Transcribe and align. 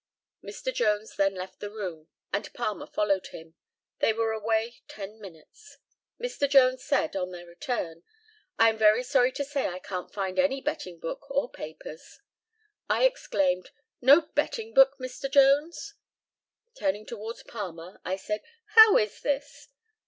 Mr. 0.43 0.73
Jones 0.73 1.15
then 1.15 1.35
left 1.35 1.59
the 1.59 1.69
room, 1.69 2.07
and 2.33 2.51
Palmer 2.55 2.87
followed 2.87 3.27
him. 3.27 3.53
They 3.99 4.13
were 4.13 4.31
away 4.31 4.81
10 4.87 5.21
minutes. 5.21 5.77
Mr. 6.19 6.49
Jones 6.49 6.83
said, 6.83 7.15
on 7.15 7.29
their 7.29 7.45
return, 7.45 8.01
"I 8.57 8.69
am 8.69 8.79
very 8.79 9.03
sorry 9.03 9.31
to 9.33 9.43
say 9.45 9.67
I 9.67 9.77
can't 9.77 10.11
find 10.11 10.39
any 10.39 10.59
betting 10.59 10.97
book 10.99 11.29
or 11.29 11.51
papers." 11.51 12.19
I 12.89 13.03
exclaimed, 13.03 13.69
"No 14.01 14.21
betting 14.21 14.73
book, 14.73 14.95
Mr. 14.99 15.29
Jones?" 15.31 15.93
Turning 16.75 17.05
towards 17.05 17.43
Palmer, 17.43 18.01
I 18.03 18.15
said, 18.15 18.41
"How 18.73 18.97
is 18.97 19.21
this?" 19.21 19.67